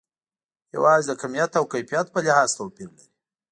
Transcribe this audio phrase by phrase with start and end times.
[0.75, 3.07] یوازې د کمیت او کیفیت په لحاظ توپیر لري.